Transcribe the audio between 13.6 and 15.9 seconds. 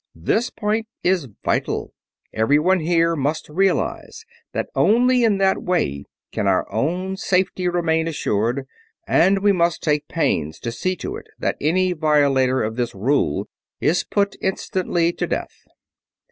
is put instantly to death.